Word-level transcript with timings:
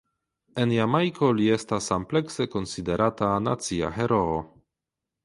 En 0.61 0.71
Jamajko 0.75 1.27
li 1.39 1.45
estas 1.55 1.89
amplekse 1.97 2.47
konsiderata 2.55 3.29
nacia 3.49 3.93
heroo. 3.99 4.41